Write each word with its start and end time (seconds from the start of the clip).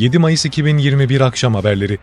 7 0.00 0.18
Mayıs 0.18 0.44
2021 0.44 1.20
akşam 1.20 1.54
haberleri. 1.54 1.98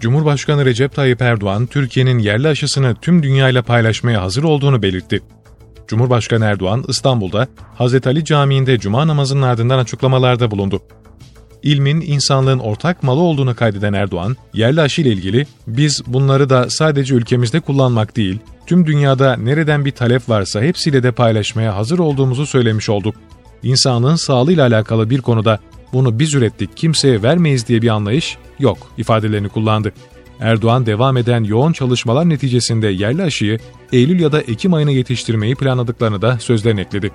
Cumhurbaşkanı 0.00 0.64
Recep 0.64 0.94
Tayyip 0.94 1.22
Erdoğan, 1.22 1.66
Türkiye'nin 1.66 2.18
yerli 2.18 2.48
aşısını 2.48 2.94
tüm 3.02 3.22
dünyayla 3.22 3.62
paylaşmaya 3.62 4.22
hazır 4.22 4.42
olduğunu 4.42 4.82
belirtti. 4.82 5.20
Cumhurbaşkanı 5.88 6.44
Erdoğan, 6.44 6.84
İstanbul'da 6.88 7.48
Hazreti 7.74 8.08
Ali 8.08 8.24
Camii'nde 8.24 8.78
cuma 8.78 9.06
namazının 9.06 9.42
ardından 9.42 9.78
açıklamalarda 9.78 10.50
bulundu. 10.50 10.82
İlmin 11.62 12.00
insanlığın 12.00 12.58
ortak 12.58 13.02
malı 13.02 13.20
olduğunu 13.20 13.56
kaydeden 13.56 13.92
Erdoğan, 13.92 14.36
yerli 14.54 14.80
aşı 14.80 15.02
ile 15.02 15.08
ilgili 15.08 15.46
biz 15.66 16.02
bunları 16.06 16.50
da 16.50 16.70
sadece 16.70 17.14
ülkemizde 17.14 17.60
kullanmak 17.60 18.16
değil, 18.16 18.38
tüm 18.66 18.86
dünyada 18.86 19.36
nereden 19.36 19.84
bir 19.84 19.92
talep 19.92 20.28
varsa 20.28 20.62
hepsiyle 20.62 21.02
de 21.02 21.12
paylaşmaya 21.12 21.76
hazır 21.76 21.98
olduğumuzu 21.98 22.46
söylemiş 22.46 22.88
olduk. 22.88 23.14
İnsanlığın 23.62 24.16
sağlığıyla 24.16 24.66
alakalı 24.66 25.10
bir 25.10 25.20
konuda 25.20 25.58
bunu 25.92 26.18
biz 26.18 26.34
ürettik 26.34 26.76
kimseye 26.76 27.22
vermeyiz 27.22 27.68
diye 27.68 27.82
bir 27.82 27.88
anlayış 27.88 28.38
yok 28.58 28.78
ifadelerini 28.98 29.48
kullandı. 29.48 29.92
Erdoğan 30.40 30.86
devam 30.86 31.16
eden 31.16 31.44
yoğun 31.44 31.72
çalışmalar 31.72 32.28
neticesinde 32.28 32.88
yerli 32.88 33.22
aşıyı 33.22 33.58
Eylül 33.92 34.20
ya 34.20 34.32
da 34.32 34.40
Ekim 34.40 34.74
ayına 34.74 34.90
yetiştirmeyi 34.90 35.54
planladıklarını 35.54 36.22
da 36.22 36.38
sözlerine 36.38 36.80
ekledi. 36.80 37.10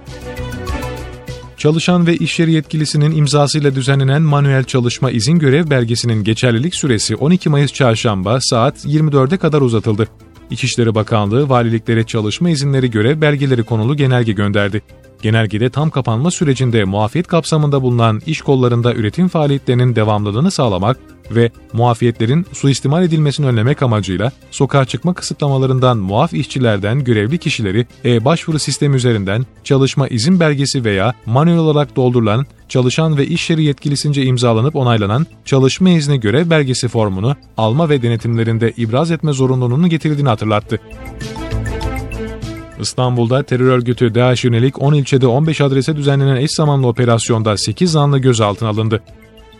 Çalışan 1.57 2.07
ve 2.07 2.15
iş 2.15 2.39
yeri 2.39 2.51
yetkilisinin 2.51 3.11
imzasıyla 3.11 3.75
düzenlenen 3.75 4.21
manuel 4.21 4.63
çalışma 4.63 5.11
izin 5.11 5.39
görev 5.39 5.69
belgesinin 5.69 6.23
geçerlilik 6.23 6.75
süresi 6.75 7.15
12 7.15 7.49
Mayıs 7.49 7.73
çarşamba 7.73 8.39
saat 8.41 8.85
24'e 8.85 9.37
kadar 9.37 9.61
uzatıldı. 9.61 10.07
İçişleri 10.51 10.95
Bakanlığı 10.95 11.49
valiliklere 11.49 12.03
çalışma 12.03 12.49
izinleri 12.49 12.91
görev 12.91 13.21
belgeleri 13.21 13.63
konulu 13.63 13.97
genelge 13.97 14.31
gönderdi. 14.31 14.81
Genelgede 15.21 15.69
tam 15.69 15.89
kapanma 15.89 16.31
sürecinde 16.31 16.83
muafiyet 16.83 17.27
kapsamında 17.27 17.81
bulunan 17.81 18.21
iş 18.25 18.41
kollarında 18.41 18.93
üretim 18.93 19.27
faaliyetlerinin 19.27 19.95
devamlılığını 19.95 20.51
sağlamak 20.51 20.97
ve 21.31 21.51
muafiyetlerin 21.73 22.45
suistimal 22.53 23.03
edilmesini 23.03 23.45
önlemek 23.45 23.81
amacıyla 23.81 24.31
sokağa 24.51 24.85
çıkma 24.85 25.13
kısıtlamalarından 25.13 25.97
muaf 25.97 26.33
işçilerden 26.33 27.03
görevli 27.03 27.37
kişileri 27.37 27.87
e-başvuru 28.05 28.59
sistemi 28.59 28.95
üzerinden 28.95 29.45
çalışma 29.63 30.07
izin 30.07 30.39
belgesi 30.39 30.83
veya 30.83 31.13
manuel 31.25 31.57
olarak 31.57 31.95
doldurulan 31.95 32.45
çalışan 32.69 33.17
ve 33.17 33.27
iş 33.27 33.49
yeri 33.49 33.63
yetkilisince 33.63 34.23
imzalanıp 34.23 34.75
onaylanan 34.75 35.25
çalışma 35.45 35.89
izni 35.89 36.19
görev 36.19 36.49
belgesi 36.49 36.87
formunu 36.87 37.35
alma 37.57 37.89
ve 37.89 38.01
denetimlerinde 38.01 38.73
ibraz 38.77 39.11
etme 39.11 39.33
zorunluluğunun 39.33 39.89
getirildiğini 39.89 40.29
hatırlattı. 40.29 40.79
İstanbul'da 42.79 43.43
terör 43.43 43.65
örgütü 43.65 44.15
DAEŞ 44.15 44.43
yönelik 44.43 44.81
10 44.81 44.93
ilçede 44.93 45.27
15 45.27 45.61
adrese 45.61 45.95
düzenlenen 45.95 46.35
eş 46.35 46.51
zamanlı 46.51 46.87
operasyonda 46.87 47.57
8 47.57 47.91
zanlı 47.91 48.19
gözaltına 48.19 48.69
alındı. 48.69 49.01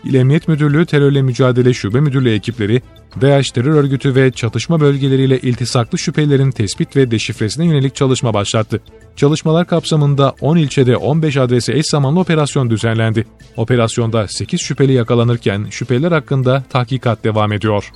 İl 0.04 0.14
Emniyet 0.14 0.48
Müdürlüğü 0.48 0.86
Terörle 0.86 1.22
Mücadele 1.22 1.74
Şube 1.74 2.00
Müdürlüğü 2.00 2.34
ekipleri, 2.34 2.82
DAEŞ 3.20 3.50
terör 3.50 3.74
örgütü 3.74 4.14
ve 4.14 4.30
çatışma 4.30 4.80
bölgeleriyle 4.80 5.38
iltisaklı 5.38 5.98
şüphelerin 5.98 6.50
tespit 6.50 6.96
ve 6.96 7.10
deşifresine 7.10 7.66
yönelik 7.66 7.94
çalışma 7.94 8.34
başlattı. 8.34 8.80
Çalışmalar 9.16 9.66
kapsamında 9.66 10.34
10 10.40 10.56
ilçede 10.56 10.96
15 10.96 11.36
adrese 11.36 11.72
eş 11.72 11.86
zamanlı 11.86 12.20
operasyon 12.20 12.70
düzenlendi. 12.70 13.26
Operasyonda 13.56 14.28
8 14.28 14.60
şüpheli 14.60 14.92
yakalanırken 14.92 15.66
şüpheliler 15.70 16.12
hakkında 16.12 16.64
tahkikat 16.70 17.24
devam 17.24 17.52
ediyor. 17.52 17.92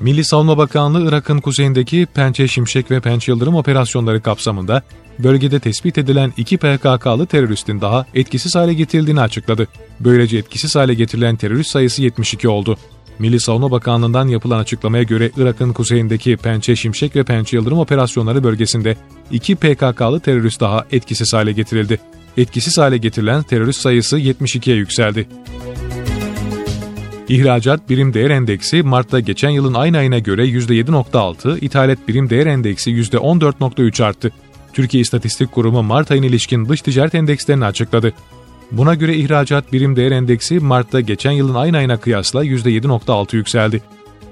Milli 0.00 0.24
Savunma 0.24 0.58
Bakanlığı 0.58 1.08
Irak'ın 1.08 1.38
kuzeyindeki 1.38 2.06
Pençe 2.14 2.48
Şimşek 2.48 2.90
ve 2.90 3.00
Pençe 3.00 3.32
Yıldırım 3.32 3.54
operasyonları 3.54 4.22
kapsamında 4.22 4.82
bölgede 5.18 5.60
tespit 5.60 5.98
edilen 5.98 6.32
iki 6.36 6.56
PKK'lı 6.56 7.26
teröristin 7.26 7.80
daha 7.80 8.06
etkisiz 8.14 8.54
hale 8.54 8.74
getirildiğini 8.74 9.20
açıkladı. 9.20 9.68
Böylece 10.00 10.38
etkisiz 10.38 10.76
hale 10.76 10.94
getirilen 10.94 11.36
terörist 11.36 11.70
sayısı 11.70 12.02
72 12.02 12.48
oldu. 12.48 12.78
Milli 13.18 13.40
Savunma 13.40 13.70
Bakanlığı'ndan 13.70 14.28
yapılan 14.28 14.58
açıklamaya 14.58 15.02
göre 15.02 15.30
Irak'ın 15.36 15.72
kuzeyindeki 15.72 16.36
Pençe 16.36 16.76
Şimşek 16.76 17.16
ve 17.16 17.24
Pençe 17.24 17.56
Yıldırım 17.56 17.78
operasyonları 17.78 18.44
bölgesinde 18.44 18.96
iki 19.30 19.56
PKK'lı 19.56 20.20
terörist 20.20 20.60
daha 20.60 20.86
etkisiz 20.92 21.34
hale 21.34 21.52
getirildi. 21.52 22.00
Etkisiz 22.36 22.78
hale 22.78 22.98
getirilen 22.98 23.42
terörist 23.42 23.80
sayısı 23.80 24.18
72'ye 24.18 24.76
yükseldi. 24.76 25.28
İhracat 27.28 27.90
birim 27.90 28.14
değer 28.14 28.30
endeksi 28.30 28.82
Mart'ta 28.82 29.20
geçen 29.20 29.50
yılın 29.50 29.74
aynı 29.74 29.98
ayına 29.98 30.18
göre 30.18 30.46
%7.6, 30.46 31.58
ithalat 31.60 31.98
birim 32.08 32.30
değer 32.30 32.46
endeksi 32.46 32.90
%14.3 32.90 34.04
arttı. 34.04 34.32
Türkiye 34.72 35.00
İstatistik 35.00 35.52
Kurumu 35.52 35.82
Mart 35.82 36.10
ayına 36.10 36.26
ilişkin 36.26 36.68
dış 36.68 36.82
ticaret 36.82 37.14
endekslerini 37.14 37.64
açıkladı. 37.64 38.12
Buna 38.72 38.94
göre 38.94 39.14
ihracat 39.16 39.72
birim 39.72 39.96
değer 39.96 40.10
endeksi 40.10 40.60
Mart'ta 40.60 41.00
geçen 41.00 41.30
yılın 41.30 41.54
aynı 41.54 41.76
ayına 41.76 41.96
kıyasla 41.96 42.44
%7.6 42.44 43.36
yükseldi. 43.36 43.82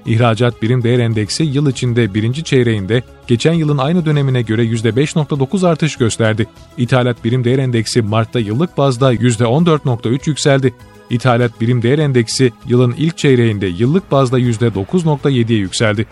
İhracat 0.05 0.61
birim 0.61 0.83
değer 0.83 0.99
endeksi 0.99 1.43
yıl 1.43 1.69
içinde 1.69 2.13
birinci 2.13 2.43
çeyreğinde 2.43 3.03
geçen 3.27 3.53
yılın 3.53 3.77
aynı 3.77 4.05
dönemine 4.05 4.41
göre 4.41 4.63
%5.9 4.63 5.67
artış 5.67 5.95
gösterdi. 5.95 6.47
İthalat 6.77 7.23
birim 7.23 7.43
değer 7.43 7.59
endeksi 7.59 8.01
Mart'ta 8.01 8.39
yıllık 8.39 8.77
bazda 8.77 9.13
%14.3 9.13 10.29
yükseldi. 10.29 10.73
İthalat 11.09 11.61
birim 11.61 11.81
değer 11.81 11.99
endeksi 11.99 12.53
yılın 12.67 12.95
ilk 12.97 13.17
çeyreğinde 13.17 13.67
yıllık 13.67 14.11
bazda 14.11 14.39
%9.7'ye 14.39 15.59
yükseldi. 15.59 16.05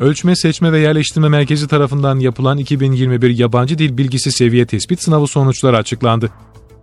Ölçme, 0.00 0.36
Seçme 0.36 0.72
ve 0.72 0.78
Yerleştirme 0.78 1.28
Merkezi 1.28 1.68
tarafından 1.68 2.18
yapılan 2.18 2.58
2021 2.58 3.38
Yabancı 3.38 3.78
Dil 3.78 3.98
Bilgisi 3.98 4.32
Seviye 4.32 4.66
Tespit 4.66 5.02
Sınavı 5.02 5.26
sonuçları 5.26 5.76
açıklandı. 5.76 6.30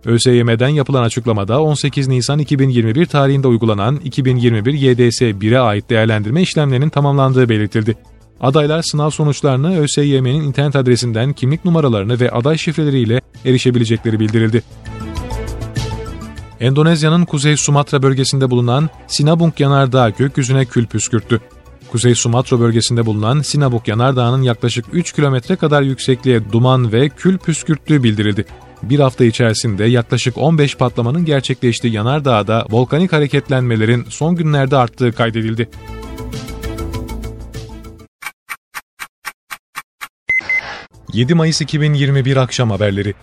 ÖSYM'den 0.04 0.68
yapılan 0.68 1.02
açıklamada 1.02 1.62
18 1.62 2.08
Nisan 2.08 2.38
2021 2.38 3.06
tarihinde 3.06 3.48
uygulanan 3.48 3.96
2021 3.96 4.72
YDS 4.72 5.22
1'e 5.22 5.58
ait 5.58 5.90
değerlendirme 5.90 6.42
işlemlerinin 6.42 6.88
tamamlandığı 6.88 7.48
belirtildi. 7.48 7.94
Adaylar 8.40 8.82
sınav 8.82 9.10
sonuçlarını 9.10 9.78
ÖSYM'nin 9.78 10.42
internet 10.42 10.76
adresinden 10.76 11.32
kimlik 11.32 11.64
numaralarını 11.64 12.20
ve 12.20 12.30
aday 12.30 12.58
şifreleriyle 12.58 13.20
erişebilecekleri 13.44 14.20
bildirildi. 14.20 14.62
Endonezya'nın 16.60 17.24
Kuzey 17.24 17.56
Sumatra 17.56 18.02
bölgesinde 18.02 18.50
bulunan 18.50 18.90
Sinabung 19.06 19.60
Yanardağ 19.60 20.10
gökyüzüne 20.10 20.64
kül 20.64 20.86
püskürttü. 20.86 21.40
Kuzey 21.92 22.14
Sumatra 22.14 22.60
bölgesinde 22.60 23.06
bulunan 23.06 23.40
Sinabung 23.40 23.88
Yanardağı'nın 23.88 24.42
yaklaşık 24.42 24.84
3 24.92 25.12
kilometre 25.12 25.56
kadar 25.56 25.82
yüksekliğe 25.82 26.52
duman 26.52 26.92
ve 26.92 27.08
kül 27.08 27.38
püskürttüğü 27.38 28.02
bildirildi. 28.02 28.44
Bir 28.82 29.00
hafta 29.00 29.24
içerisinde 29.24 29.84
yaklaşık 29.84 30.38
15 30.38 30.76
patlamanın 30.76 31.24
gerçekleştiği 31.24 31.92
Yanardağ'da 31.92 32.66
volkanik 32.70 33.12
hareketlenmelerin 33.12 34.04
son 34.08 34.36
günlerde 34.36 34.76
arttığı 34.76 35.12
kaydedildi. 35.12 35.68
...7 41.12 41.34
Mayıs 41.34 41.60
2021 41.60 42.36
akşam 42.36 42.70
haberleri 42.70 43.14